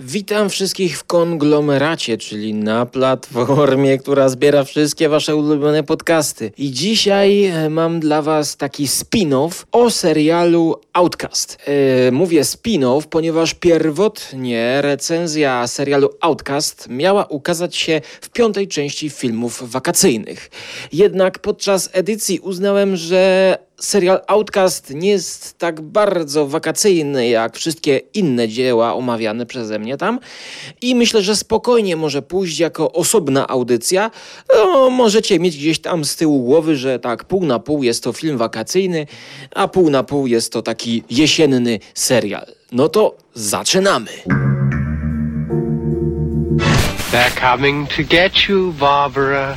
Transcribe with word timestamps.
Witam 0.00 0.50
wszystkich 0.50 0.98
w 0.98 1.04
konglomeracie, 1.04 2.18
czyli 2.18 2.54
na 2.54 2.86
platformie, 2.86 3.98
która 3.98 4.28
zbiera 4.28 4.64
wszystkie 4.64 5.08
wasze 5.08 5.36
ulubione 5.36 5.82
podcasty. 5.82 6.52
I 6.58 6.70
dzisiaj 6.70 7.44
e, 7.44 7.70
mam 7.70 8.00
dla 8.00 8.22
was 8.22 8.56
taki 8.56 8.86
spin-off 8.86 9.66
o 9.72 9.90
serialu 9.90 10.80
Outcast. 10.92 11.58
Yy, 12.06 12.12
mówię 12.12 12.42
spin-off, 12.42 13.06
ponieważ 13.06 13.54
pierwotnie 13.54 14.82
recenzja 14.82 15.66
serialu 15.66 16.10
Outcast 16.20 16.88
miała 16.88 17.24
ukazać 17.24 17.76
się 17.76 18.00
w 18.20 18.30
piątej 18.30 18.68
części 18.68 19.10
filmów 19.10 19.70
wakacyjnych. 19.70 20.50
Jednak 20.92 21.38
podczas 21.38 21.90
edycji 21.92 22.40
uznałem, 22.40 22.96
że 22.96 23.58
serial 23.80 24.20
Outcast 24.26 24.90
nie 24.90 25.10
jest 25.10 25.58
tak 25.58 25.80
bardzo 25.80 26.46
wakacyjny 26.46 27.28
jak 27.28 27.56
wszystkie 27.56 28.00
inne 28.14 28.48
dzieła 28.48 28.94
omawiane 28.94 29.46
przeze 29.46 29.78
mnie 29.78 29.96
tam 29.96 30.20
i 30.80 30.94
myślę, 30.94 31.22
że 31.22 31.36
spokojnie 31.36 31.96
może 31.96 32.22
pójść 32.22 32.58
jako 32.58 32.92
osobna 32.92 33.48
audycja. 33.48 34.10
No, 34.56 34.90
możecie 34.90 35.38
mieć 35.38 35.56
gdzieś 35.56 35.78
tam 35.78 36.04
z 36.04 36.16
tyłu 36.16 36.42
głowy, 36.44 36.76
że 36.76 36.98
tak 36.98 37.24
pół 37.24 37.44
na 37.44 37.58
pół 37.58 37.82
jest 37.82 38.04
to 38.04 38.12
film 38.12 38.38
wakacyjny, 38.38 39.06
a 39.54 39.68
pół 39.68 39.90
na 39.90 40.02
pół 40.02 40.26
jest 40.26 40.52
to 40.52 40.62
taki 40.62 41.02
jesienny 41.10 41.80
serial. 41.94 42.46
No 42.72 42.88
to 42.88 43.16
zaczynamy. 43.34 44.10
They're 47.12 47.40
coming 47.40 47.88
to 47.96 48.02
get 48.02 48.48
you, 48.48 48.72
Barbara. 48.72 49.56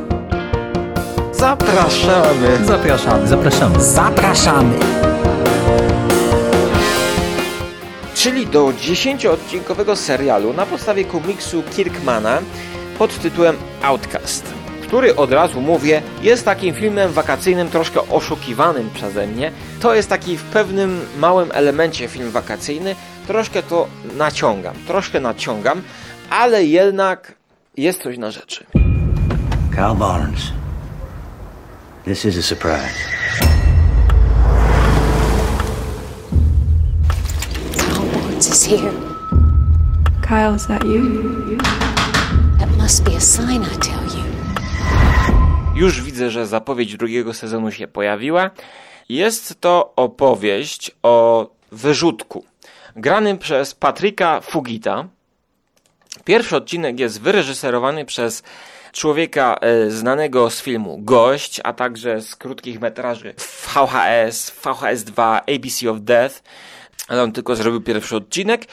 Zapraszamy. 1.41 2.65
Zapraszamy. 2.65 3.27
Zapraszamy. 3.27 3.83
Zapraszamy. 3.83 4.73
czyli 8.15 8.47
do 8.47 8.65
10-odcinkowego 8.65 9.95
serialu 9.95 10.53
na 10.53 10.65
podstawie 10.65 11.05
komiksu 11.05 11.63
Kirkmana 11.75 12.39
pod 12.97 13.19
tytułem 13.19 13.55
Outcast, 13.83 14.53
który 14.81 15.15
od 15.15 15.31
razu 15.31 15.61
mówię, 15.61 16.01
jest 16.21 16.45
takim 16.45 16.75
filmem 16.75 17.11
wakacyjnym 17.11 17.69
troszkę 17.69 18.01
oszukiwanym 18.01 18.89
przeze 18.93 19.27
mnie. 19.27 19.51
To 19.79 19.93
jest 19.93 20.09
taki 20.09 20.37
w 20.37 20.43
pewnym 20.43 20.99
małym 21.19 21.49
elemencie 21.53 22.07
film 22.07 22.31
wakacyjny, 22.31 22.95
troszkę 23.27 23.63
to 23.63 23.87
naciągam, 24.17 24.75
troszkę 24.87 25.19
naciągam, 25.19 25.81
ale 26.29 26.65
jednak 26.65 27.35
jest 27.77 28.01
coś 28.01 28.17
na 28.17 28.31
rzeczy. 28.31 28.65
Kyle 29.75 29.95
Barnes. 29.95 30.60
This 32.03 32.25
is 32.25 32.37
a 32.37 32.41
surprise. 32.41 32.97
Is 38.39 38.63
here. 38.63 38.91
Kyle, 40.21 40.55
is 40.55 40.67
that 40.67 40.83
you? 40.83 41.57
That 42.59 42.69
must 42.77 43.05
be 43.05 43.15
a 43.15 43.19
sign, 43.21 43.61
I 43.61 43.77
tell 43.77 44.03
you. 44.17 44.23
Już 45.75 46.01
widzę, 46.01 46.31
że 46.31 46.47
zapowiedź 46.47 46.97
drugiego 46.97 47.33
sezonu 47.33 47.71
się 47.71 47.87
pojawiła. 47.87 48.49
Jest 49.09 49.61
to 49.61 49.93
opowieść 49.95 50.91
o 51.03 51.49
wyrzutku, 51.71 52.45
granym 52.95 53.37
przez 53.37 53.75
Patryka 53.75 54.41
Fugita. 54.41 55.07
Pierwszy 56.25 56.55
odcinek 56.55 56.99
jest 56.99 57.21
wyreżyserowany 57.21 58.05
przez 58.05 58.43
człowieka 58.91 59.55
e, 59.61 59.91
znanego 59.91 60.49
z 60.49 60.61
filmu 60.61 60.97
Gość, 61.01 61.61
a 61.63 61.73
także 61.73 62.21
z 62.21 62.35
krótkich 62.35 62.81
metraży 62.81 63.33
VHS, 63.37 64.49
VHS 64.49 65.03
2, 65.03 65.41
ABC 65.41 65.91
of 65.91 65.97
Death, 66.01 66.43
ale 67.07 67.23
on 67.23 67.31
tylko 67.31 67.55
zrobił 67.55 67.81
pierwszy 67.81 68.15
odcinek. 68.15 68.65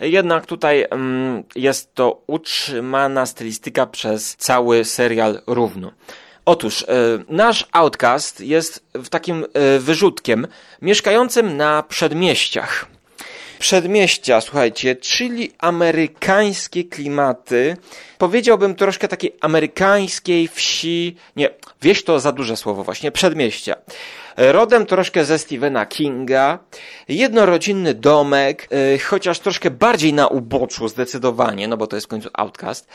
Jednak 0.00 0.46
tutaj 0.46 0.86
mm, 0.90 1.42
jest 1.54 1.94
to 1.94 2.22
utrzymana 2.26 3.26
stylistyka 3.26 3.86
przez 3.86 4.36
cały 4.36 4.84
serial 4.84 5.42
równo. 5.46 5.92
Otóż 6.44 6.82
e, 6.82 6.86
nasz 7.28 7.66
Outcast 7.72 8.40
jest 8.40 8.86
w 8.94 9.08
takim 9.08 9.44
e, 9.54 9.78
wyrzutkiem 9.78 10.46
mieszkającym 10.82 11.56
na 11.56 11.82
przedmieściach. 11.82 12.95
Przedmieścia, 13.58 14.40
słuchajcie, 14.40 14.96
czyli 14.96 15.52
amerykańskie 15.58 16.84
klimaty. 16.84 17.76
Powiedziałbym 18.18 18.74
troszkę 18.74 19.08
takiej 19.08 19.32
amerykańskiej 19.40 20.48
wsi. 20.48 21.16
Nie, 21.36 21.50
wieś 21.82 22.04
to 22.04 22.20
za 22.20 22.32
duże 22.32 22.56
słowo, 22.56 22.84
właśnie 22.84 23.12
przedmieścia. 23.12 23.76
Rodem 24.36 24.86
troszkę 24.86 25.24
ze 25.24 25.38
Stephena 25.38 25.86
Kinga. 25.86 26.58
Jednorodzinny 27.08 27.94
domek, 27.94 28.68
e, 28.70 28.98
chociaż 28.98 29.38
troszkę 29.38 29.70
bardziej 29.70 30.12
na 30.12 30.28
uboczu 30.28 30.88
zdecydowanie, 30.88 31.68
no 31.68 31.76
bo 31.76 31.86
to 31.86 31.96
jest 31.96 32.06
w 32.06 32.10
końcu 32.10 32.28
Outcast. 32.32 32.88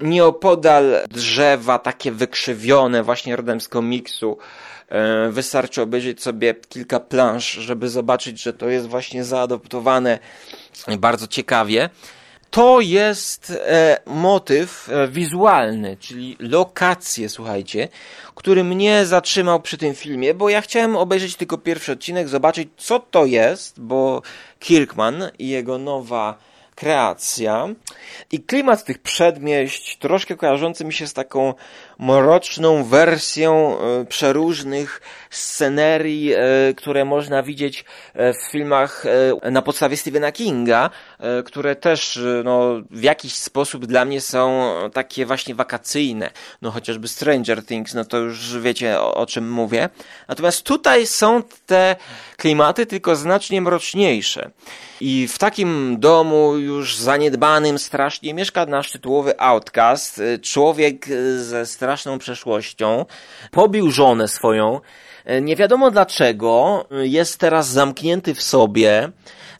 Nieopodal 0.00 0.84
drzewa 1.10 1.78
takie 1.78 2.12
wykrzywione, 2.12 3.02
właśnie 3.02 3.36
rodem 3.36 3.60
z 3.60 3.68
komiksu. 3.68 4.38
E, 4.88 5.28
Wystarczy 5.30 5.82
obejrzeć 5.82 6.22
sobie 6.22 6.54
kilka 6.68 7.00
plansz, 7.00 7.52
żeby 7.52 7.88
zobaczyć, 7.88 8.42
że 8.42 8.52
to 8.52 8.68
jest 8.68 8.86
właśnie 8.86 9.24
zaadoptowane 9.24 10.18
bardzo 10.98 11.26
ciekawie. 11.26 11.90
To 12.54 12.80
jest 12.80 13.50
e, 13.50 13.98
motyw 14.06 14.88
e, 14.88 15.08
wizualny, 15.08 15.96
czyli 16.00 16.36
lokacje, 16.40 17.28
słuchajcie, 17.28 17.88
który 18.34 18.64
mnie 18.64 19.06
zatrzymał 19.06 19.60
przy 19.60 19.78
tym 19.78 19.94
filmie, 19.94 20.34
bo 20.34 20.48
ja 20.48 20.60
chciałem 20.60 20.96
obejrzeć 20.96 21.36
tylko 21.36 21.58
pierwszy 21.58 21.92
odcinek, 21.92 22.28
zobaczyć 22.28 22.68
co 22.76 23.00
to 23.00 23.26
jest, 23.26 23.80
bo 23.80 24.22
Kirkman 24.60 25.30
i 25.38 25.48
jego 25.48 25.78
nowa 25.78 26.38
kreacja 26.74 27.68
i 28.32 28.40
klimat 28.40 28.84
tych 28.84 28.98
przedmieść 28.98 29.98
troszkę 29.98 30.36
kojarzący 30.36 30.84
mi 30.84 30.92
się 30.92 31.06
z 31.06 31.12
taką 31.12 31.54
mroczną 31.98 32.84
wersją 32.84 33.78
e, 33.78 34.04
przeróżnych 34.04 35.00
scenerii, 35.30 36.32
e, 36.32 36.38
które 36.76 37.04
można 37.04 37.42
widzieć 37.42 37.84
e, 38.14 38.32
w 38.32 38.42
filmach 38.50 39.04
na 39.50 39.62
podstawie 39.62 39.96
Stephena 39.96 40.32
Kinga, 40.32 40.90
które 41.44 41.76
też 41.76 42.20
no, 42.44 42.74
w 42.90 43.02
jakiś 43.02 43.34
sposób 43.34 43.86
dla 43.86 44.04
mnie 44.04 44.20
są 44.20 44.72
takie 44.92 45.26
właśnie 45.26 45.54
wakacyjne. 45.54 46.30
No 46.62 46.70
chociażby 46.70 47.08
Stranger 47.08 47.66
Things, 47.66 47.94
no 47.94 48.04
to 48.04 48.18
już 48.18 48.58
wiecie 48.58 49.00
o, 49.00 49.14
o 49.14 49.26
czym 49.26 49.50
mówię. 49.52 49.88
Natomiast 50.28 50.62
tutaj 50.62 51.06
są 51.06 51.42
te 51.66 51.96
klimaty 52.36 52.86
tylko 52.86 53.16
znacznie 53.16 53.60
mroczniejsze. 53.60 54.50
I 55.00 55.28
w 55.28 55.38
takim 55.38 55.96
domu 56.00 56.56
już 56.56 56.96
zaniedbanym 56.96 57.78
strasznie 57.78 58.34
mieszka 58.34 58.66
nasz 58.66 58.92
tytułowy 58.92 59.40
outcast, 59.40 60.22
człowiek 60.42 61.06
ze 61.36 61.66
straszną 61.84 62.18
przeszłością. 62.18 63.04
Pobił 63.50 63.90
żonę 63.90 64.28
swoją. 64.28 64.80
Y, 65.30 65.40
Nie 65.40 65.56
wiadomo 65.56 65.90
dlaczego, 65.90 66.84
y, 67.02 67.08
jest 67.08 67.38
teraz 67.38 67.68
zamknięty 67.68 68.34
w 68.34 68.42
sobie. 68.42 69.10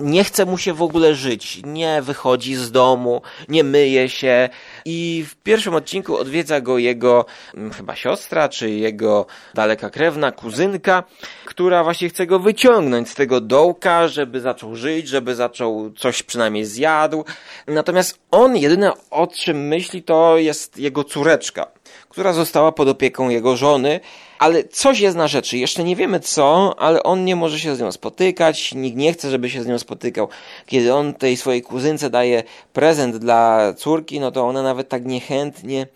Nie 0.00 0.24
chce 0.24 0.46
mu 0.46 0.58
się 0.58 0.72
w 0.72 0.82
ogóle 0.82 1.14
żyć. 1.14 1.60
Nie 1.64 2.02
wychodzi 2.02 2.54
z 2.54 2.70
domu, 2.70 3.22
nie 3.48 3.64
myje 3.64 4.08
się. 4.08 4.48
I 4.84 5.24
w 5.28 5.36
pierwszym 5.36 5.74
odcinku 5.74 6.16
odwiedza 6.16 6.60
go 6.60 6.78
jego 6.78 7.26
mm, 7.54 7.72
chyba 7.72 7.96
siostra, 7.96 8.48
czy 8.48 8.70
jego 8.70 9.26
daleka 9.54 9.90
krewna, 9.90 10.32
kuzynka, 10.32 11.04
która 11.44 11.84
właśnie 11.84 12.08
chce 12.08 12.26
go 12.26 12.38
wyciągnąć 12.38 13.10
z 13.10 13.14
tego 13.14 13.40
dołka, 13.40 14.08
żeby 14.08 14.40
zaczął 14.40 14.76
żyć, 14.76 15.08
żeby 15.08 15.34
zaczął 15.34 15.90
coś 15.90 16.22
przynajmniej 16.22 16.64
zjadł. 16.64 17.24
Natomiast 17.66 18.18
on 18.30 18.56
jedyne 18.56 18.92
o 19.10 19.26
czym 19.26 19.66
myśli 19.68 20.02
to 20.02 20.38
jest 20.38 20.78
jego 20.78 21.04
córeczka, 21.04 21.66
która 22.08 22.32
została 22.32 22.72
pod 22.72 22.88
opieką 22.88 23.28
jego 23.28 23.56
żony, 23.56 24.00
ale 24.38 24.64
coś 24.64 25.00
jest 25.00 25.16
na 25.16 25.28
rzeczy. 25.28 25.58
Jeszcze 25.58 25.84
nie 25.84 25.96
wiemy 25.96 26.20
co, 26.20 26.74
ale 26.78 27.02
on 27.02 27.24
nie 27.24 27.36
może 27.36 27.58
się 27.58 27.76
z 27.76 27.80
nią 27.80 27.92
spotykać, 27.92 28.74
nikt 28.74 28.96
nie 28.96 29.12
chce, 29.12 29.30
żeby 29.30 29.50
się 29.50 29.62
z 29.62 29.66
nią 29.66 29.78
spotykał. 29.78 30.28
Kiedy 30.66 30.94
on 30.94 31.14
tej 31.14 31.36
swojej 31.36 31.62
kuzynce 31.62 32.10
daje 32.10 32.42
prezent 32.72 33.16
dla 33.16 33.72
córki, 33.76 34.20
no 34.20 34.30
to 34.30 34.46
ona 34.46 34.62
nawet 34.62 34.88
tak 34.88 35.04
niechętnie, 35.04 35.86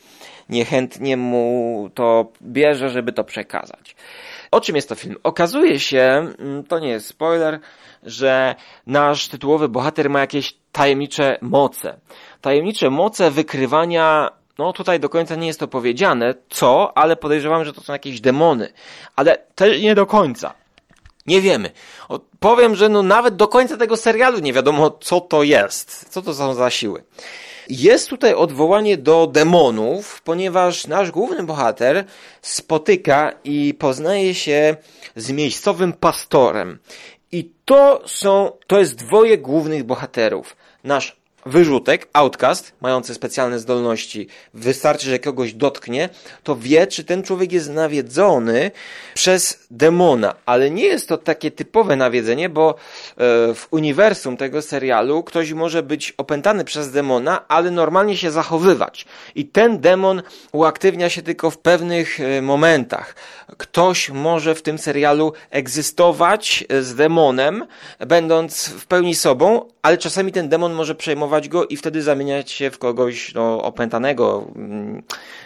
niechętnie 0.49 1.17
mu 1.17 1.91
to 1.95 2.33
bierze, 2.43 2.91
żeby 2.91 3.13
to 3.13 3.25
przekazać. 3.25 3.97
O 4.51 4.61
czym 4.61 4.77
jest 4.77 4.89
to 4.89 4.95
film? 4.95 5.17
Okazuje 5.23 5.81
się, 5.81 6.33
mm, 6.39 6.65
to 6.65 6.79
nie 6.79 6.89
jest 6.89 7.07
spoiler, 7.07 7.61
że 8.03 8.55
nasz 8.87 9.29
tytułowy 9.29 9.69
bohater 9.69 10.11
ma 10.11 10.21
jakieś 10.21 10.57
tajemnicze 10.73 11.39
moce. 11.43 11.99
Tajemnicze 12.41 12.91
moce 12.91 13.31
wykrywania 13.31 14.31
no 14.59 14.73
tutaj 14.73 15.01
do 15.01 15.09
końca 15.09 15.35
nie 15.35 15.47
jest 15.47 15.61
to 15.61 15.69
powiedziane, 15.69 16.35
co, 16.51 16.99
ale 16.99 17.17
podejrzewam, 17.17 17.65
że 17.65 17.73
to 17.73 17.81
są 17.81 17.93
jakieś 17.93 18.21
demony. 18.21 18.73
Ale 19.17 19.39
też 19.55 19.83
nie 19.83 19.95
do 19.95 20.07
końca. 20.07 20.55
Nie 21.27 21.41
wiemy. 21.41 21.71
O, 22.09 22.21
powiem, 22.41 22.75
że 22.75 22.89
no 22.89 23.03
nawet 23.03 23.37
do 23.37 23.49
końca 23.49 23.77
tego 23.77 23.97
serialu 23.97 24.39
nie 24.39 24.53
wiadomo, 24.53 24.91
co 25.01 25.21
to 25.21 25.43
jest. 25.43 26.07
Co 26.09 26.23
to 26.23 26.35
są 26.35 26.55
za 26.55 26.71
siły. 26.71 27.05
Jest 27.69 28.09
tutaj 28.09 28.35
odwołanie 28.35 28.97
do 28.97 29.27
demonów, 29.27 30.23
ponieważ 30.23 30.87
nasz 30.87 31.11
główny 31.11 31.43
bohater 31.43 32.05
spotyka 32.43 33.33
i 33.45 33.75
poznaje 33.75 34.35
się 34.35 34.77
z 35.17 35.31
miejscowym 35.31 35.93
pastorem. 35.93 36.79
I 37.33 37.51
to 37.65 38.03
są, 38.07 38.53
to 38.67 38.79
jest 38.79 38.95
dwoje 38.95 39.39
głównych 39.39 39.85
bohaterów. 39.85 40.57
Nasz 40.85 41.18
wyrzutek, 41.49 42.09
outcast, 42.13 42.73
mający 42.81 43.15
specjalne 43.15 43.59
zdolności, 43.59 44.29
wystarczy, 44.55 45.11
że 45.11 45.19
kogoś 45.19 45.53
dotknie, 45.53 46.09
to 46.43 46.57
wie, 46.57 46.87
czy 46.87 47.05
ten 47.05 47.23
człowiek 47.23 47.53
jest 47.53 47.71
nawiedzony 47.71 48.71
przez 49.15 49.67
demona. 49.71 50.35
Ale 50.47 50.71
nie 50.71 50.85
jest 50.85 51.09
to 51.09 51.19
takie 51.19 51.51
typowe 51.51 51.97
nawiedzenie, 51.97 52.49
bo 52.49 52.71
e, 52.71 52.75
w 53.55 53.67
uniwersum 53.71 54.37
tego 54.37 54.63
serialu 54.63 55.23
ktoś 55.23 55.53
może 55.53 55.83
być 55.83 56.15
opętany 56.17 56.65
przez 56.65 56.91
demona, 56.91 57.49
ale 57.49 57.71
normalnie 57.71 58.17
się 58.17 58.31
zachowywać. 58.31 59.07
I 59.35 59.47
ten 59.47 59.81
demon 59.81 60.23
uaktywnia 60.53 61.11
się 61.11 61.23
tylko 61.23 61.51
w 61.51 61.59
pewnych 61.59 62.21
e, 62.21 62.43
momentach. 62.43 63.15
Ktoś 63.57 64.11
może 64.11 64.55
w 64.55 64.63
tym 64.63 64.79
serialu 64.79 65.33
egzystować 65.51 66.65
e, 66.69 66.83
z 66.83 66.95
demonem, 66.95 67.67
będąc 67.99 68.69
w 68.69 68.87
pełni 68.87 69.15
sobą, 69.15 69.69
ale 69.83 69.99
czasami 69.99 70.33
ten 70.33 70.49
demon 70.49 70.73
może 70.73 70.95
przejmować 70.95 71.38
go 71.47 71.67
i 71.67 71.77
wtedy 71.77 72.03
zamieniać 72.03 72.51
się 72.51 72.71
w 72.71 72.79
kogoś 72.79 73.35
no, 73.35 73.63
opętanego, 73.63 74.51
mm, 74.57 75.03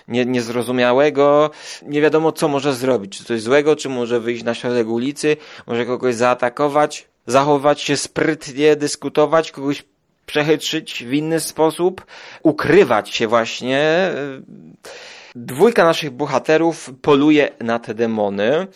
nie, 0.09 0.27
niezrozumiałego. 0.27 1.51
Nie 1.83 2.01
wiadomo, 2.01 2.33
co 2.33 2.49
może 2.49 2.75
zrobić. 2.75 3.19
Czy 3.19 3.25
coś 3.25 3.43
złego, 3.43 3.77
czy 3.77 3.89
może 3.89 4.21
wyjść 4.21 4.45
na 4.45 4.55
środek 4.55 4.89
ulicy, 4.89 5.37
może 5.67 5.87
kogoś 5.87 6.15
zaatakować, 6.15 7.09
zachować 7.27 7.81
się 7.81 7.97
sprytnie, 7.97 8.77
dyskutować, 8.77 9.53
kogoś 9.53 9.85
przechytrzyć 10.27 11.05
w 11.05 11.13
inny 11.13 11.41
sposób, 11.41 12.07
ukrywać 12.43 13.11
się 13.11 13.27
właśnie. 13.29 14.11
Dwójka 15.35 15.85
naszych 15.85 16.11
bohaterów 16.11 16.91
poluje 17.03 17.49
na 17.61 17.79
te 17.79 17.95
demony. 17.95 18.67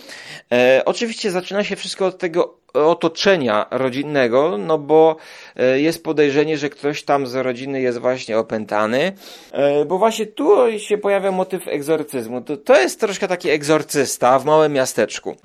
E, 0.52 0.82
oczywiście 0.84 1.30
zaczyna 1.30 1.64
się 1.64 1.76
wszystko 1.76 2.06
od 2.06 2.18
tego 2.18 2.54
otoczenia 2.72 3.66
rodzinnego, 3.70 4.58
no 4.58 4.78
bo 4.78 5.16
e, 5.56 5.80
jest 5.80 6.04
podejrzenie, 6.04 6.58
że 6.58 6.70
ktoś 6.70 7.02
tam 7.02 7.26
z 7.26 7.34
rodziny 7.34 7.80
jest 7.80 7.98
właśnie 7.98 8.38
opętany, 8.38 9.12
e, 9.52 9.84
bo 9.84 9.98
właśnie 9.98 10.26
tu 10.26 10.78
się 10.78 10.98
pojawia 10.98 11.32
motyw 11.32 11.68
egzorcyzmu. 11.68 12.40
To, 12.40 12.56
to 12.56 12.80
jest 12.80 13.00
troszkę 13.00 13.28
taki 13.28 13.50
egzorcysta 13.50 14.38
w 14.38 14.44
małym 14.44 14.72
miasteczku. 14.72 15.36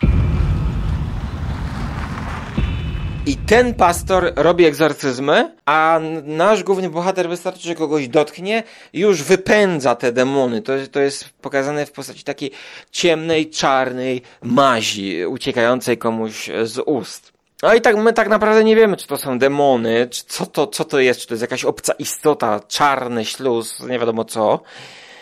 I 3.26 3.36
ten 3.38 3.74
pastor 3.74 4.34
robi 4.36 4.66
egzorcyzmy, 4.66 5.56
a 5.66 6.00
nasz 6.24 6.64
główny 6.64 6.90
bohater 6.90 7.30
wystarczy, 7.30 7.68
że 7.68 7.76
kogoś 7.76 8.08
dotknie, 8.08 8.64
już 8.94 9.24
wypędza 9.24 9.96
te 9.96 10.12
demony. 10.12 10.62
To, 10.62 10.74
to 10.92 11.00
jest 11.00 11.30
pokazane 11.30 11.86
w 11.86 11.92
postaci 11.92 12.24
takiej 12.24 12.52
ciemnej, 12.92 13.50
czarnej 13.50 14.22
mazi 14.44 15.26
uciekającej 15.26 15.98
komuś 15.98 16.50
z 16.64 16.80
ust. 16.86 17.34
No 17.64 17.74
i 17.74 17.82
tak 17.82 17.98
my 17.98 18.14
tak 18.14 18.30
naprawdę 18.30 18.64
nie 18.64 18.76
wiemy, 18.76 18.98
czy 18.98 19.08
to 19.08 19.18
są 19.18 19.40
demony, 19.40 20.08
czy 20.12 20.24
co 20.28 20.46
to, 20.46 20.68
co 20.68 20.86
to 20.86 21.00
jest, 21.00 21.20
czy 21.20 21.28
to 21.28 21.34
jest 21.34 21.42
jakaś 21.42 21.66
obca 21.66 21.94
istota, 21.94 22.60
czarny 22.68 23.26
śluz, 23.26 23.80
nie 23.80 24.00
wiadomo 24.00 24.26
co. 24.26 24.60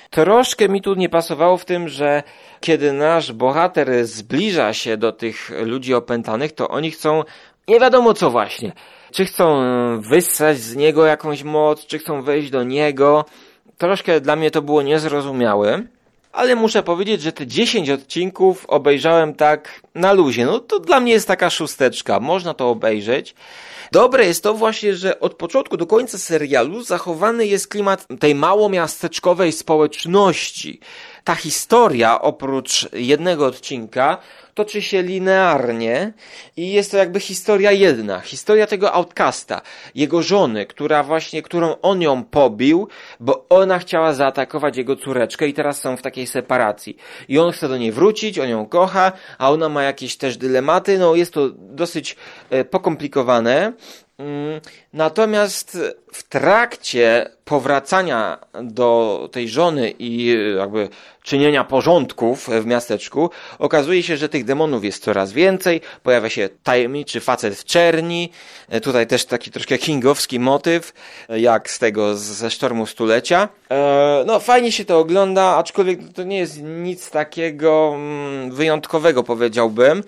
Troszkę 0.09 0.69
mi 0.69 0.81
tu 0.81 0.93
nie 0.93 1.09
pasowało 1.09 1.57
w 1.57 1.65
tym, 1.65 1.89
że 1.89 2.23
kiedy 2.59 2.93
nasz 2.93 3.33
bohater 3.33 4.05
zbliża 4.05 4.73
się 4.73 4.97
do 4.97 5.11
tych 5.11 5.51
ludzi 5.65 5.93
opętanych, 5.93 6.51
to 6.51 6.67
oni 6.67 6.91
chcą 6.91 7.23
nie 7.69 7.79
wiadomo 7.79 8.13
co 8.13 8.29
właśnie. 8.29 8.71
Czy 9.11 9.25
chcą 9.25 9.61
wyssać 10.01 10.59
z 10.59 10.75
niego 10.75 11.05
jakąś 11.05 11.43
moc, 11.43 11.85
czy 11.85 11.99
chcą 11.99 12.21
wejść 12.21 12.49
do 12.49 12.63
niego. 12.63 13.25
Troszkę 13.77 14.21
dla 14.21 14.35
mnie 14.35 14.51
to 14.51 14.61
było 14.61 14.81
niezrozumiałe. 14.81 15.83
Ale 16.31 16.55
muszę 16.55 16.83
powiedzieć, 16.83 17.21
że 17.21 17.31
te 17.31 17.47
10 17.47 17.89
odcinków 17.89 18.65
obejrzałem 18.65 19.33
tak 19.33 19.81
na 19.95 20.13
luzie. 20.13 20.45
No 20.45 20.59
to 20.59 20.79
dla 20.79 20.99
mnie 20.99 21.11
jest 21.11 21.27
taka 21.27 21.49
szósteczka. 21.49 22.19
Można 22.19 22.53
to 22.53 22.69
obejrzeć. 22.69 23.35
Dobre 23.91 24.25
jest 24.25 24.43
to 24.43 24.53
właśnie, 24.53 24.95
że 24.95 25.19
od 25.19 25.33
początku 25.33 25.77
do 25.77 25.87
końca 25.87 26.17
serialu 26.17 26.83
zachowany 26.83 27.47
jest 27.47 27.67
klimat 27.67 28.07
tej 28.19 28.35
małomiasteczkowej 28.35 29.51
społeczności. 29.51 30.79
Ta 31.23 31.35
historia, 31.35 32.21
oprócz 32.21 32.89
jednego 32.93 33.45
odcinka, 33.45 34.17
toczy 34.53 34.81
się 34.81 35.01
linearnie 35.01 36.13
i 36.57 36.71
jest 36.71 36.91
to 36.91 36.97
jakby 36.97 37.19
historia 37.19 37.71
jedna. 37.71 38.19
Historia 38.19 38.67
tego 38.67 38.93
outcasta, 38.93 39.61
jego 39.95 40.21
żony, 40.21 40.65
która 40.65 41.03
właśnie, 41.03 41.41
którą 41.41 41.75
on 41.81 42.01
ją 42.01 42.23
pobił, 42.23 42.87
bo 43.19 43.45
ona 43.49 43.79
chciała 43.79 44.13
zaatakować 44.13 44.77
jego 44.77 44.95
córeczkę 44.95 45.47
i 45.47 45.53
teraz 45.53 45.81
są 45.81 45.97
w 45.97 46.01
takiej 46.01 46.27
separacji. 46.27 46.97
I 47.27 47.39
on 47.39 47.51
chce 47.51 47.67
do 47.67 47.77
niej 47.77 47.91
wrócić, 47.91 48.39
on 48.39 48.49
ją 48.49 48.65
kocha, 48.65 49.11
a 49.37 49.51
ona 49.51 49.69
ma 49.69 49.83
jakieś 49.83 50.17
też 50.17 50.37
dylematy. 50.37 50.99
No 50.99 51.15
jest 51.15 51.33
to 51.33 51.49
dosyć 51.49 52.15
e, 52.49 52.65
pokomplikowane. 52.65 53.73
Mm, 54.17 54.61
natomiast 54.93 55.77
w 56.11 56.23
trakcie 56.23 57.29
powracania 57.45 58.37
do 58.63 59.29
tej 59.31 59.49
żony 59.49 59.93
i 59.99 60.35
jakby 60.57 60.89
czynienia 61.23 61.63
porządków 61.63 62.47
w 62.61 62.65
miasteczku, 62.65 63.29
okazuje 63.59 64.03
się, 64.03 64.17
że 64.17 64.29
tych 64.29 64.45
demonów 64.45 64.83
jest 64.83 65.03
coraz 65.03 65.31
więcej, 65.31 65.81
pojawia 66.03 66.29
się 66.29 66.49
tajemniczy 66.63 67.19
facet 67.19 67.55
w 67.55 67.65
czerni, 67.65 68.31
tutaj 68.83 69.07
też 69.07 69.25
taki 69.25 69.51
troszkę 69.51 69.77
kingowski 69.77 70.39
motyw, 70.39 70.93
jak 71.29 71.69
z 71.69 71.79
tego, 71.79 72.15
ze 72.15 72.51
Sztormu 72.51 72.85
Stulecia. 72.85 73.49
E, 73.71 74.23
no, 74.27 74.39
fajnie 74.39 74.71
się 74.71 74.85
to 74.85 74.99
ogląda, 74.99 75.43
aczkolwiek 75.43 75.99
to 76.15 76.23
nie 76.23 76.37
jest 76.37 76.61
nic 76.61 77.09
takiego 77.09 77.91
mm, 77.95 78.51
wyjątkowego, 78.51 79.23
powiedziałbym. 79.23 80.03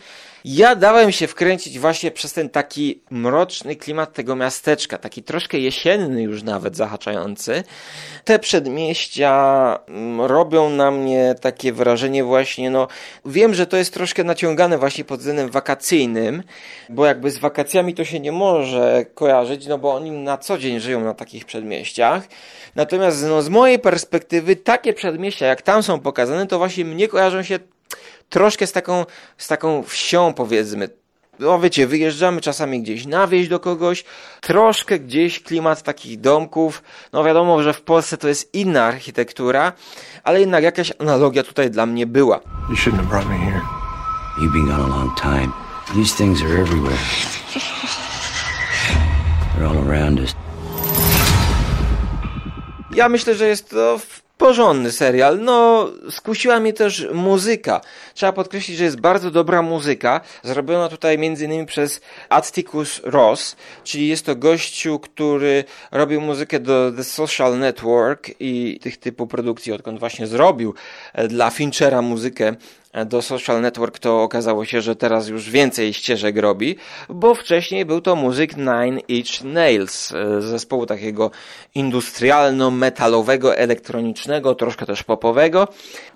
Ja 0.46 0.76
dałem 0.76 1.12
się 1.12 1.28
wkręcić 1.28 1.80
właśnie 1.80 2.12
przez 2.12 2.34
ten 2.34 2.50
taki 2.50 3.02
mroczny 3.12 3.76
klimat 3.76 4.14
tego 4.14 4.36
miasteczka, 4.36 4.98
taki 4.98 5.24
troszkę 5.24 5.60
jesienny 5.60 5.91
już 6.00 6.44
nawet 6.44 6.76
zahaczający. 6.76 7.64
Te 8.24 8.40
przedmieścia 8.40 9.80
mm, 9.88 10.22
robią 10.22 10.70
na 10.70 10.92
mnie 10.92 11.36
takie 11.42 11.74
wrażenie 11.74 12.24
właśnie, 12.24 12.70
no 12.70 12.88
wiem, 13.26 13.54
że 13.54 13.68
to 13.68 13.78
jest 13.78 13.94
troszkę 13.94 14.24
naciągane 14.24 14.78
właśnie 14.78 15.04
pod 15.04 15.20
względem 15.20 15.50
wakacyjnym, 15.50 16.44
bo 16.90 17.06
jakby 17.06 17.32
z 17.32 17.38
wakacjami 17.38 17.94
to 17.94 18.06
się 18.06 18.20
nie 18.20 18.32
może 18.32 19.06
kojarzyć, 19.16 19.68
no 19.68 19.78
bo 19.78 19.94
oni 19.94 20.12
na 20.12 20.38
co 20.38 20.58
dzień 20.58 20.80
żyją 20.80 21.02
na 21.02 21.14
takich 21.14 21.46
przedmieściach. 21.46 22.24
Natomiast 22.76 23.26
no, 23.28 23.42
z 23.42 23.50
mojej 23.50 23.80
perspektywy 23.80 24.56
takie 24.56 24.94
przedmieścia, 24.94 25.46
jak 25.46 25.62
tam 25.62 25.84
są 25.84 26.00
pokazane, 26.00 26.48
to 26.48 26.58
właśnie 26.58 26.86
mnie 26.86 27.08
kojarzą 27.08 27.44
się 27.44 27.60
troszkę 28.30 28.68
z 28.68 28.72
taką, 28.72 29.06
z 29.38 29.48
taką 29.48 29.84
wsią 29.84 30.34
powiedzmy. 30.34 31.01
No 31.42 31.60
wiecie, 31.60 31.88
wyjeżdżamy 31.88 32.42
czasami 32.42 32.82
gdzieś 32.82 33.06
na 33.06 33.28
wieś 33.28 33.48
do 33.48 33.60
kogoś, 33.60 34.04
troszkę 34.42 35.00
gdzieś 35.00 35.44
klimat 35.44 35.84
takich 35.84 36.20
domków. 36.20 36.84
No 37.14 37.24
wiadomo, 37.24 37.64
że 37.64 37.74
w 37.74 37.82
Polsce 37.82 38.18
to 38.18 38.28
jest 38.28 38.54
inna 38.54 38.86
architektura, 38.86 39.74
ale 40.24 40.40
jednak 40.40 40.64
jakaś 40.64 40.94
analogia 41.00 41.44
tutaj 41.44 41.72
dla 41.72 41.86
mnie 41.86 42.08
była. 42.08 42.40
You 42.70 42.76
shouldn't 42.76 42.96
have 42.96 43.10
brought 43.10 43.30
me 43.30 43.38
here. 43.38 43.62
You've 44.40 44.54
been 44.54 44.66
gone 44.66 44.84
a 44.84 44.88
long 44.88 45.22
time. 45.22 45.52
These 45.96 46.16
things 46.18 46.42
are 46.42 46.62
everywhere. 46.62 46.98
They're 49.56 49.70
all 49.70 49.90
around 49.90 50.20
us. 50.20 50.36
Ja 52.96 53.10
myślę, 53.10 53.36
że 53.36 53.48
jest 53.48 53.70
to 53.70 54.00
porządny 54.42 54.92
serial. 54.92 55.40
No, 55.40 55.90
skusiła 56.10 56.60
mnie 56.60 56.74
też 56.74 57.08
muzyka. 57.14 57.82
Trzeba 58.14 58.32
podkreślić, 58.32 58.78
że 58.78 58.84
jest 58.84 59.00
bardzo 59.00 59.32
dobra 59.32 59.62
muzyka, 59.62 60.22
zrobiona 60.44 60.90
tutaj 60.90 61.16
innymi 61.16 61.66
przez 61.66 62.02
Atticus 62.30 63.02
Ross, 63.04 63.56
czyli 63.84 64.08
jest 64.08 64.26
to 64.26 64.36
gościu, 64.36 65.00
który 65.00 65.64
robił 65.92 66.22
muzykę 66.22 66.60
do 66.60 66.92
The 66.92 67.04
Social 67.04 67.60
Network 67.60 68.30
i 68.40 68.80
tych 68.82 68.98
typu 68.98 69.28
produkcji, 69.28 69.74
odkąd 69.74 70.00
właśnie 70.00 70.28
zrobił 70.28 70.74
dla 71.30 71.50
Finchera 71.50 72.02
muzykę 72.02 72.56
do 73.06 73.22
Social 73.22 73.62
Network, 73.62 74.00
to 74.00 74.24
okazało 74.24 74.66
się, 74.66 74.82
że 74.82 74.96
teraz 74.96 75.28
już 75.28 75.50
więcej 75.50 75.94
ścieżek 75.94 76.38
robi, 76.38 76.76
bo 77.10 77.36
wcześniej 77.36 77.86
był 77.86 78.02
to 78.02 78.16
muzyk 78.16 78.58
Nine 78.58 79.00
Inch 79.08 79.44
Nails, 79.44 80.12
e, 80.12 80.42
zespołu 80.42 80.86
takiego 80.86 81.32
industrialno-metalowego, 81.76 83.56
elektronicznego, 83.56 84.56
troszkę 84.56 84.86
też 84.86 85.04
popowego, 85.04 85.68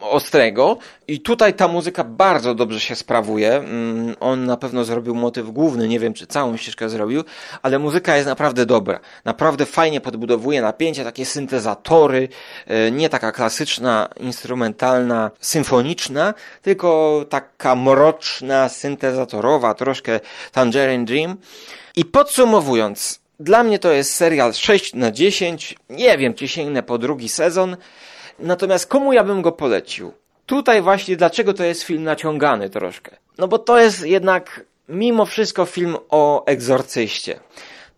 ostrego. 0.01 0.77
I 1.07 1.19
tutaj 1.19 1.53
ta 1.53 1.67
muzyka 1.67 2.03
bardzo 2.03 2.55
dobrze 2.55 2.79
się 2.79 2.95
sprawuje. 2.95 3.55
Mm, 3.55 4.15
On 4.19 4.45
na 4.45 4.57
pewno 4.57 4.83
zrobił 4.83 5.15
motyw 5.15 5.51
główny, 5.51 5.87
nie 5.87 5.99
wiem 5.99 6.13
czy 6.13 6.27
całą 6.27 6.57
ścieżkę 6.57 6.89
zrobił, 6.89 7.23
ale 7.61 7.79
muzyka 7.79 8.15
jest 8.15 8.27
naprawdę 8.27 8.65
dobra. 8.65 8.99
Naprawdę 9.25 9.65
fajnie 9.65 10.01
podbudowuje 10.01 10.61
napięcie, 10.61 11.03
takie 11.03 11.25
syntezatory, 11.25 12.29
e, 12.67 12.91
nie 12.91 13.09
taka 13.09 13.31
klasyczna, 13.31 14.09
instrumentalna, 14.19 15.31
symfoniczna, 15.39 16.33
tylko 16.65 17.25
taka 17.29 17.75
mroczna, 17.75 18.69
syntezatorowa, 18.69 19.73
troszkę 19.73 20.19
Tangerine 20.51 21.05
Dream. 21.05 21.37
I 21.95 22.05
podsumowując, 22.05 23.19
dla 23.39 23.63
mnie 23.63 23.79
to 23.79 23.91
jest 23.91 24.13
serial 24.13 24.53
6 24.53 24.93
na 24.93 25.11
10. 25.11 25.75
Nie 25.89 26.17
wiem, 26.17 26.33
czy 26.33 26.47
sięgnę 26.47 26.83
po 26.83 26.97
drugi 26.97 27.29
sezon. 27.29 27.77
Natomiast 28.39 28.87
komu 28.87 29.13
ja 29.13 29.23
bym 29.23 29.41
go 29.41 29.51
polecił? 29.51 30.13
Tutaj 30.45 30.81
właśnie 30.81 31.15
dlaczego 31.15 31.53
to 31.53 31.63
jest 31.63 31.83
film 31.83 32.03
naciągany 32.03 32.69
troszkę. 32.69 33.15
No 33.37 33.47
bo 33.47 33.59
to 33.59 33.79
jest 33.79 34.05
jednak 34.05 34.65
mimo 34.89 35.25
wszystko 35.25 35.65
film 35.65 35.97
o 36.09 36.45
egzorcyście. 36.45 37.39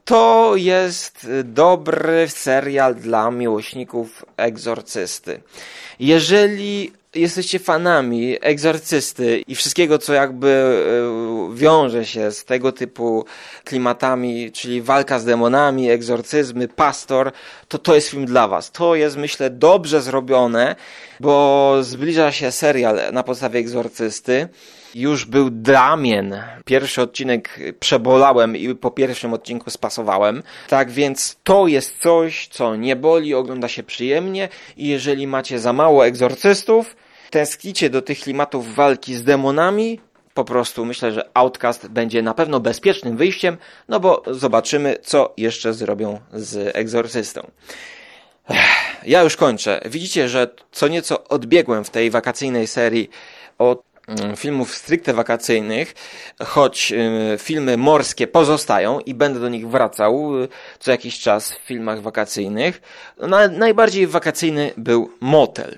To 0.06 0.54
jest 0.56 1.28
dobry 1.44 2.30
serial 2.30 2.96
dla 2.96 3.32
miłośników 3.32 4.26
egzorcysty. 4.38 5.42
Jeżeli 6.00 6.92
jesteście 7.18 7.60
fanami 7.60 8.38
egzorcysty 8.42 9.44
i 9.48 9.56
wszystkiego, 9.56 9.98
co 9.98 10.14
jakby 10.14 10.48
e, 11.52 11.56
wiąże 11.56 12.06
się 12.06 12.32
z 12.32 12.46
tego 12.46 12.72
typu 12.72 13.26
klimatami, 13.64 14.52
czyli 14.52 14.82
walka 14.82 15.20
z 15.20 15.26
demonami, 15.26 15.90
egzorcyzmy, 15.90 16.68
pastor, 16.68 17.32
to 17.68 17.78
to 17.78 17.96
jest 17.96 18.10
film 18.10 18.26
dla 18.26 18.48
was. 18.48 18.72
To 18.72 18.96
jest, 18.96 19.18
myślę, 19.18 19.50
dobrze 19.50 20.02
zrobione, 20.02 20.76
bo 21.20 21.76
zbliża 21.82 22.32
się 22.32 22.52
serial 22.52 23.00
na 23.14 23.24
podstawie 23.24 23.60
egzorcysty. 23.60 24.50
Już 24.96 25.26
był 25.26 25.50
Damien. 25.50 26.36
Pierwszy 26.66 27.02
odcinek 27.02 27.60
przebolałem 27.80 28.58
i 28.58 28.76
po 28.76 28.92
pierwszym 28.92 29.34
odcinku 29.34 29.70
spasowałem. 29.70 30.44
Tak 30.70 30.92
więc 30.92 31.38
to 31.44 31.68
jest 31.68 32.02
coś, 32.02 32.48
co 32.48 32.76
nie 32.76 32.96
boli, 32.96 33.34
ogląda 33.34 33.68
się 33.68 33.84
przyjemnie 33.84 34.50
i 34.78 34.88
jeżeli 34.88 35.28
macie 35.28 35.60
za 35.60 35.74
mało 35.74 36.06
egzorcystów, 36.06 36.96
tęsknicie 37.30 37.90
do 37.90 38.02
tych 38.02 38.20
klimatów 38.20 38.76
walki 38.76 39.16
z 39.16 39.24
demonami, 39.24 40.00
po 40.34 40.46
prostu 40.46 40.86
myślę, 40.86 41.12
że 41.12 41.30
Outcast 41.34 41.88
będzie 41.88 42.22
na 42.22 42.34
pewno 42.34 42.60
bezpiecznym 42.60 43.18
wyjściem, 43.18 43.58
no 43.88 44.00
bo 44.00 44.24
zobaczymy, 44.28 44.98
co 45.04 45.34
jeszcze 45.38 45.74
zrobią 45.74 46.20
z 46.34 46.76
egzorcystą. 46.76 47.52
Ja 49.04 49.22
już 49.22 49.36
kończę. 49.36 49.82
Widzicie, 49.86 50.30
że 50.30 50.48
co 50.72 50.88
nieco 50.88 51.24
odbiegłem 51.24 51.84
w 51.84 51.90
tej 51.90 52.12
wakacyjnej 52.12 52.68
serii 52.68 53.10
od 53.58 53.84
mm, 54.08 54.36
filmów 54.36 54.76
stricte 54.76 55.14
wakacyjnych, 55.14 55.94
choć 56.46 56.92
y, 56.92 57.38
filmy 57.38 57.78
morskie 57.78 58.28
pozostają 58.28 59.00
i 59.00 59.14
będę 59.14 59.40
do 59.40 59.50
nich 59.50 59.70
wracał 59.70 60.44
y, 60.44 60.48
co 60.80 60.92
jakiś 60.92 61.20
czas 61.20 61.52
w 61.52 61.58
filmach 61.58 62.02
wakacyjnych. 62.02 62.82
Na, 63.18 63.48
najbardziej 63.48 64.08
wakacyjny 64.08 64.72
był 64.78 65.12
Motel. 65.22 65.78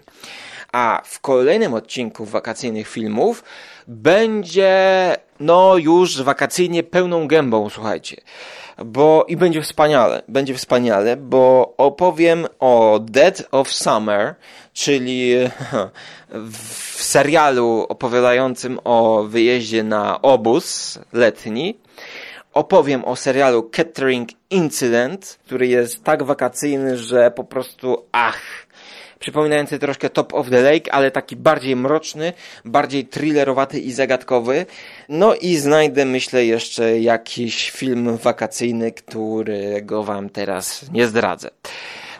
A 0.72 1.02
w 1.06 1.20
kolejnym 1.20 1.74
odcinku 1.74 2.26
wakacyjnych 2.26 2.88
filmów 2.88 3.44
będzie, 3.88 5.16
no 5.40 5.78
już 5.78 6.22
wakacyjnie 6.22 6.84
pełną 6.84 7.28
gębą, 7.28 7.70
słuchajcie. 7.70 8.22
Bo 8.86 9.26
i 9.28 9.38
będzie 9.38 9.62
wspaniale, 9.62 10.22
będzie 10.28 10.54
wspaniale, 10.54 11.18
bo 11.18 11.74
opowiem 11.78 12.48
o 12.60 13.00
Dead 13.02 13.48
of 13.52 13.72
Summer, 13.72 14.36
czyli 14.74 15.34
w 16.52 17.04
serialu 17.04 17.86
opowiadającym 17.90 18.80
o 18.84 19.24
wyjeździe 19.24 19.84
na 19.84 20.22
obóz 20.22 21.00
letni. 21.14 21.78
Opowiem 22.54 23.06
o 23.06 23.16
serialu 23.16 23.64
Catering 23.64 24.30
Incident, 24.50 25.40
który 25.46 25.68
jest 25.68 26.04
tak 26.04 26.24
wakacyjny, 26.24 26.98
że 26.98 27.32
po 27.32 27.44
prostu 27.44 28.06
ach, 28.12 28.42
przypominający 29.20 29.80
troszkę 29.80 30.10
Top 30.10 30.34
of 30.34 30.50
the 30.50 30.62
Lake, 30.62 30.94
ale 30.94 31.12
taki 31.12 31.36
bardziej 31.36 31.76
mroczny, 31.76 32.34
bardziej 32.66 33.06
thrillerowaty 33.06 33.80
i 33.80 33.92
zagadkowy. 33.92 34.66
No 35.10 35.36
i 35.36 35.56
znajdę, 35.58 36.06
myślę, 36.06 36.46
jeszcze 36.46 37.00
jakiś 37.00 37.72
film 37.72 38.18
wakacyjny, 38.18 38.92
którego 38.92 40.04
wam 40.04 40.30
teraz 40.30 40.92
nie 40.92 41.08
zdradzę. 41.08 41.50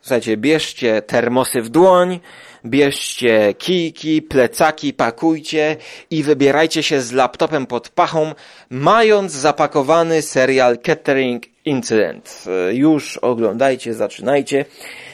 Słuchajcie, 0.02 0.38
bierzcie 0.38 1.02
termosy 1.02 1.62
w 1.62 1.70
dłoń, 1.70 2.20
bierzcie 2.66 3.54
kijki, 3.54 4.22
plecaki, 4.22 4.94
pakujcie 4.94 5.78
i 6.10 6.24
wybierajcie 6.24 6.84
się 6.84 7.02
z 7.02 7.12
laptopem 7.12 7.66
pod 7.66 7.90
pachą, 7.90 8.34
mając 8.70 9.32
zapakowany 9.32 10.22
serial 10.22 10.78
Catering 10.78 11.44
Incident. 11.66 12.46
Już 12.72 13.18
oglądajcie, 13.18 13.94
zaczynajcie, 13.94 14.66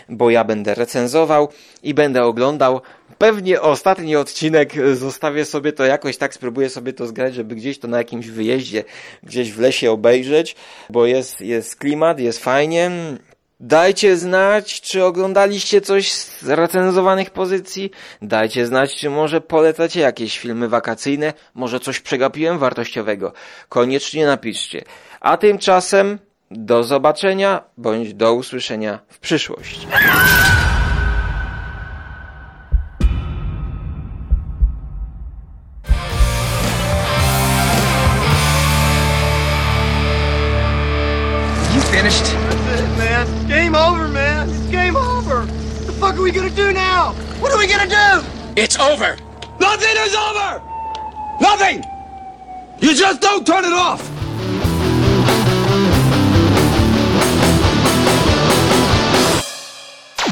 bo 0.09 0.29
ja 0.29 0.43
będę 0.43 0.75
recenzował 0.75 1.49
i 1.83 1.93
będę 1.93 2.23
oglądał. 2.23 2.81
Pewnie 3.17 3.61
ostatni 3.61 4.15
odcinek 4.15 4.73
zostawię 4.95 5.45
sobie 5.45 5.73
to 5.73 5.85
jakoś 5.85 6.17
tak, 6.17 6.33
spróbuję 6.33 6.69
sobie 6.69 6.93
to 6.93 7.07
zgrać, 7.07 7.35
żeby 7.35 7.55
gdzieś 7.55 7.79
to 7.79 7.87
na 7.87 7.97
jakimś 7.97 8.27
wyjeździe, 8.27 8.83
gdzieś 9.23 9.51
w 9.51 9.59
lesie 9.59 9.91
obejrzeć, 9.91 10.55
bo 10.89 11.05
jest, 11.05 11.41
jest 11.41 11.75
klimat, 11.75 12.19
jest 12.19 12.43
fajnie. 12.43 12.91
Dajcie 13.59 14.17
znać, 14.17 14.81
czy 14.81 15.03
oglądaliście 15.03 15.81
coś 15.81 16.11
z 16.11 16.49
recenzowanych 16.49 17.29
pozycji. 17.29 17.91
Dajcie 18.21 18.65
znać, 18.65 18.95
czy 18.95 19.09
może 19.09 19.41
polecacie 19.41 19.99
jakieś 19.99 20.39
filmy 20.39 20.69
wakacyjne. 20.69 21.33
Może 21.53 21.79
coś 21.79 21.99
przegapiłem 21.99 22.59
wartościowego. 22.59 23.33
Koniecznie 23.69 24.25
napiszcie. 24.25 24.83
A 25.19 25.37
tymczasem 25.37 26.19
do 26.51 26.83
zobaczenia 26.83 27.61
bądź 27.77 28.13
do 28.13 28.33
usłyszenia 28.33 28.99
w 29.09 29.19
przyszłości. 29.19 29.87
You 41.75 41.81
finished? 41.81 42.25
That's 42.25 42.79
it, 42.79 42.97
man. 42.97 43.27
It's 43.27 43.43
game 43.47 43.75
over, 43.75 44.07
man. 44.07 44.49
It's 44.49 44.71
game 44.71 44.95
over. 44.95 45.45
What 45.45 45.85
the 45.85 45.93
fuck 45.93 46.15
are 46.15 46.21
we 46.21 46.31
gonna 46.31 46.49
do 46.49 46.71
now? 46.71 47.13
What 47.41 47.51
are 47.51 47.57
we 47.57 47.67
gonna 47.67 47.87
do? 47.87 48.25
It's 48.55 48.79
over. 48.79 49.17
Nothing 49.59 49.95
is 50.05 50.15
over. 50.15 50.61
Nothing. 51.41 51.83
You 52.81 52.93
just 52.93 53.21
don't 53.21 53.45
turn 53.45 53.65
it 53.65 53.73
off. 53.73 54.14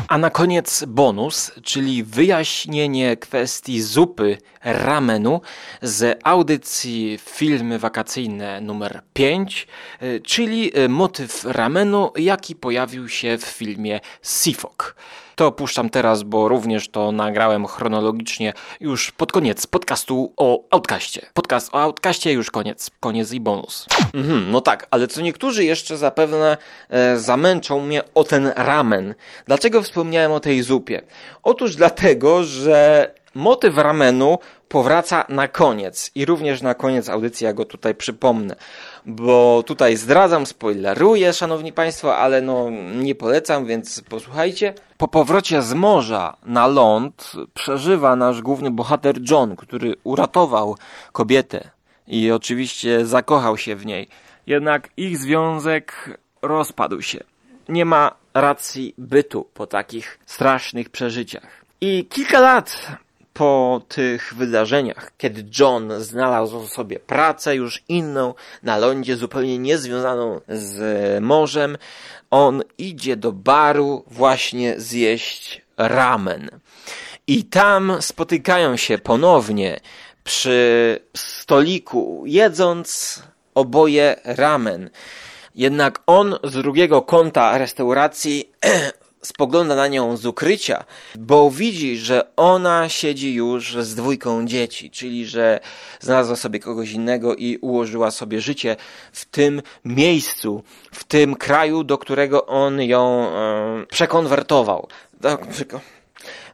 A 0.07 0.17
na 0.17 0.29
koniec 0.29 0.83
bonus, 0.87 1.51
czyli 1.63 2.03
wyjaśnienie 2.03 3.17
kwestii 3.17 3.81
zupy 3.81 4.37
ramenu 4.63 5.41
z 5.81 6.19
audycji 6.23 7.19
Filmy 7.25 7.79
Wakacyjne 7.79 8.61
numer 8.61 9.01
5, 9.13 9.67
y, 10.01 10.21
czyli 10.25 10.77
y, 10.79 10.89
motyw 10.89 11.43
ramenu, 11.45 12.11
jaki 12.15 12.55
pojawił 12.55 13.09
się 13.09 13.37
w 13.37 13.43
filmie 13.43 13.99
Seafog. 14.21 14.95
To 15.35 15.51
puszczam 15.51 15.89
teraz, 15.89 16.23
bo 16.23 16.47
również 16.47 16.89
to 16.89 17.11
nagrałem 17.11 17.67
chronologicznie 17.67 18.53
już 18.79 19.11
pod 19.11 19.31
koniec 19.31 19.67
podcastu 19.67 20.33
o 20.37 20.63
Outcaście. 20.71 21.25
Podcast 21.33 21.75
o 21.75 21.81
Outcaście 21.81 22.31
już 22.33 22.51
koniec. 22.51 22.91
Koniec 22.99 23.31
i 23.31 23.39
bonus. 23.39 23.85
Mhm, 24.13 24.51
no 24.51 24.61
tak, 24.61 24.87
ale 24.91 25.07
co 25.07 25.21
niektórzy 25.21 25.63
jeszcze 25.63 25.97
zapewne 25.97 26.57
e, 26.89 27.17
zamęczą 27.17 27.79
mnie 27.79 28.01
o 28.15 28.23
ten 28.23 28.51
ramen. 28.55 29.15
Dlaczego 29.45 29.81
wspomniałem 29.81 30.31
o 30.31 30.39
tej 30.39 30.61
zupie? 30.61 31.01
Otóż 31.43 31.75
dlatego, 31.75 32.43
że 32.43 33.11
motyw 33.35 33.77
ramenu 33.77 34.37
powraca 34.73 35.25
na 35.29 35.47
koniec 35.47 36.11
i 36.15 36.25
również 36.25 36.61
na 36.61 36.73
koniec 36.73 37.09
audycji 37.09 37.45
ja 37.45 37.53
go 37.53 37.65
tutaj 37.65 37.95
przypomnę, 37.95 38.55
bo 39.05 39.63
tutaj 39.65 39.97
zdradzam, 39.97 40.45
spoileruję, 40.45 41.33
szanowni 41.33 41.73
państwo, 41.73 42.17
ale 42.17 42.41
no 42.41 42.69
nie 42.95 43.15
polecam, 43.15 43.65
więc 43.65 44.01
posłuchajcie. 44.01 44.73
Po 44.97 45.07
powrocie 45.07 45.61
z 45.61 45.73
morza 45.73 46.37
na 46.45 46.67
ląd 46.67 47.31
przeżywa 47.53 48.15
nasz 48.15 48.41
główny 48.41 48.71
bohater 48.71 49.15
John, 49.29 49.55
który 49.55 49.95
uratował 50.03 50.75
kobietę 51.11 51.69
i 52.07 52.31
oczywiście 52.31 53.05
zakochał 53.05 53.57
się 53.57 53.75
w 53.75 53.85
niej. 53.85 54.07
Jednak 54.47 54.89
ich 54.97 55.17
związek 55.17 56.19
rozpadł 56.41 57.01
się. 57.01 57.19
Nie 57.69 57.85
ma 57.85 58.11
racji 58.33 58.93
bytu 58.97 59.47
po 59.53 59.67
takich 59.67 60.19
strasznych 60.25 60.89
przeżyciach. 60.89 61.65
I 61.81 62.05
kilka 62.09 62.39
lat 62.39 62.87
po 63.33 63.81
tych 63.87 64.33
wydarzeniach, 64.33 65.11
kiedy 65.17 65.45
John 65.59 65.91
znalazł 65.97 66.67
sobie 66.67 66.99
pracę 66.99 67.55
już 67.55 67.83
inną 67.89 68.33
na 68.63 68.77
lądzie, 68.77 69.15
zupełnie 69.15 69.57
niezwiązaną 69.57 70.41
z 70.49 71.23
morzem, 71.23 71.77
on 72.31 72.63
idzie 72.77 73.15
do 73.15 73.31
baru 73.31 74.03
właśnie 74.07 74.79
zjeść 74.79 75.61
ramen. 75.77 76.49
I 77.27 77.43
tam 77.43 77.97
spotykają 77.99 78.77
się 78.77 78.97
ponownie 78.97 79.79
przy 80.23 80.99
stoliku, 81.17 82.23
jedząc 82.25 83.23
oboje 83.55 84.15
ramen. 84.23 84.89
Jednak 85.55 85.99
on 86.05 86.35
z 86.43 86.53
drugiego 86.53 87.01
kąta 87.01 87.57
restauracji 87.57 88.49
spogląda 89.23 89.75
na 89.75 89.87
nią 89.87 90.17
z 90.17 90.25
ukrycia, 90.25 90.83
bo 91.15 91.51
widzi, 91.51 91.97
że 91.97 92.35
ona 92.35 92.89
siedzi 92.89 93.33
już 93.33 93.75
z 93.79 93.95
dwójką 93.95 94.45
dzieci, 94.45 94.91
czyli 94.91 95.25
że 95.25 95.59
znalazła 95.99 96.35
sobie 96.35 96.59
kogoś 96.59 96.91
innego 96.91 97.35
i 97.35 97.57
ułożyła 97.57 98.11
sobie 98.11 98.41
życie 98.41 98.75
w 99.11 99.25
tym 99.25 99.61
miejscu, 99.85 100.63
w 100.91 101.03
tym 101.03 101.35
kraju, 101.35 101.83
do 101.83 101.97
którego 101.97 102.45
on 102.45 102.81
ją 102.81 103.31
przekonwertował. 103.89 104.87
Do, 105.21 105.37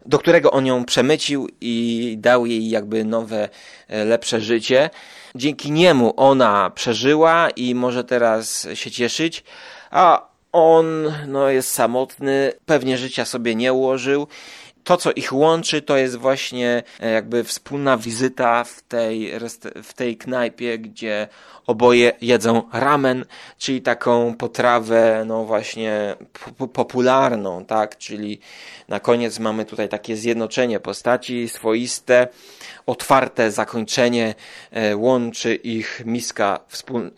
do 0.05 0.19
którego 0.19 0.51
on 0.51 0.65
ją 0.65 0.85
przemycił 0.85 1.49
i 1.61 2.15
dał 2.19 2.45
jej 2.45 2.69
jakby 2.69 3.05
nowe, 3.05 3.49
e, 3.88 4.05
lepsze 4.05 4.41
życie. 4.41 4.89
Dzięki 5.35 5.71
niemu 5.71 6.13
ona 6.17 6.69
przeżyła 6.75 7.49
i 7.49 7.75
może 7.75 8.03
teraz 8.03 8.67
się 8.73 8.91
cieszyć, 8.91 9.43
a 9.91 10.28
on 10.51 11.13
no, 11.27 11.50
jest 11.50 11.72
samotny, 11.72 12.53
pewnie 12.65 12.98
życia 12.98 13.25
sobie 13.25 13.56
nie 13.56 13.74
ułożył. 13.74 14.27
To, 14.84 14.98
co 14.98 15.12
ich 15.12 15.34
łączy, 15.34 15.82
to 15.82 15.98
jest 15.98 16.15
właśnie 16.15 16.84
e, 17.00 17.12
jakby 17.12 17.44
wspólna 17.44 17.98
wizyta 17.98 18.63
w 18.63 18.82
tej, 18.82 19.32
w 19.84 19.94
tej 19.94 20.18
knajpie, 20.18 20.79
gdzie 20.79 21.27
oboje 21.68 22.12
jedzą 22.22 22.63
ramen, 22.74 23.25
czyli 23.58 23.82
taką 23.82 24.36
potrawę, 24.36 25.24
no 25.27 25.46
właśnie 25.46 26.15
po- 26.58 26.68
popularną, 26.68 27.65
tak? 27.65 27.98
Czyli 27.98 28.39
na 28.88 29.00
koniec 29.00 29.39
mamy 29.39 29.65
tutaj 29.65 29.89
takie 29.89 30.15
zjednoczenie 30.15 30.79
postaci, 30.79 31.50
swoiste, 31.50 32.27
otwarte 32.86 33.51
zakończenie, 33.51 34.36
e, 34.72 34.98
łączy 34.98 35.56
ich 35.56 36.01
miska 36.06 36.60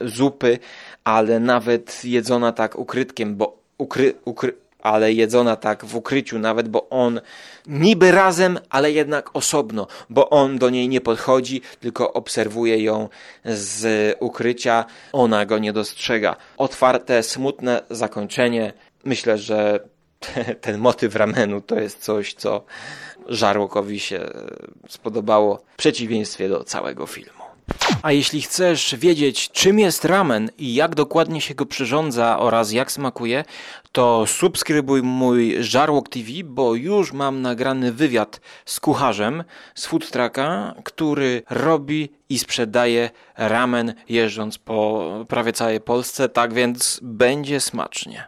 zupy, 0.01 0.59
ale 1.03 1.39
nawet 1.39 2.05
jedzona 2.05 2.51
tak 2.51 2.79
ukrytkiem, 2.79 3.35
bo 3.35 3.57
ukry, 3.77 4.13
ukry, 4.25 4.53
ale 4.79 5.13
jedzona 5.13 5.55
tak 5.55 5.85
w 5.85 5.95
ukryciu 5.95 6.39
nawet, 6.39 6.69
bo 6.69 6.89
on 6.89 7.21
niby 7.67 8.11
razem, 8.11 8.59
ale 8.69 8.91
jednak 8.91 9.29
osobno, 9.33 9.87
bo 10.09 10.29
on 10.29 10.57
do 10.57 10.69
niej 10.69 10.89
nie 10.89 11.01
podchodzi, 11.01 11.61
tylko 11.79 12.13
obserwuje 12.13 12.83
ją 12.83 13.09
z 13.45 14.15
ukrycia, 14.19 14.85
ona 15.13 15.45
go 15.45 15.59
nie 15.59 15.73
dostrzega. 15.73 16.35
Otwarte, 16.57 17.23
smutne 17.23 17.81
zakończenie. 17.89 18.73
Myślę, 19.03 19.37
że 19.37 19.79
ten 20.61 20.77
motyw 20.77 21.15
ramenu 21.15 21.61
to 21.61 21.79
jest 21.79 22.03
coś, 22.03 22.33
co 22.33 22.63
Żarłokowi 23.27 23.99
się 23.99 24.19
e, 24.19 24.31
spodobało 24.89 25.61
w 25.73 25.77
przeciwieństwie 25.77 26.49
do 26.49 26.63
całego 26.63 27.07
filmu. 27.07 27.40
A 28.01 28.11
jeśli 28.11 28.41
chcesz 28.41 28.95
wiedzieć, 28.95 29.49
czym 29.51 29.79
jest 29.79 30.05
ramen 30.05 30.49
i 30.57 30.73
jak 30.73 30.95
dokładnie 30.95 31.41
się 31.41 31.55
go 31.55 31.65
przyrządza 31.65 32.39
oraz 32.39 32.71
jak 32.71 32.91
smakuje, 32.91 33.43
to 33.91 34.27
subskrybuj 34.27 35.01
mój 35.01 35.55
Żarłok 35.59 36.09
TV, 36.09 36.29
bo 36.43 36.75
już 36.75 37.13
mam 37.13 37.41
nagrany 37.41 37.91
wywiad 37.91 38.41
z 38.65 38.79
kucharzem 38.79 39.43
z 39.75 39.85
food 39.85 40.11
trucka, 40.11 40.75
który 40.83 41.43
robi 41.49 42.09
i 42.29 42.39
sprzedaje 42.39 43.09
ramen 43.37 43.93
jeżdżąc 44.09 44.57
po 44.57 45.05
prawie 45.27 45.53
całej 45.53 45.81
Polsce, 45.81 46.29
tak 46.29 46.53
więc 46.53 46.99
będzie 47.03 47.59
smacznie. 47.59 48.27